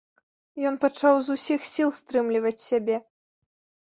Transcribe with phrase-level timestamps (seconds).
[0.69, 2.97] Ён пачаў з усіх сіл стрымліваць сябе.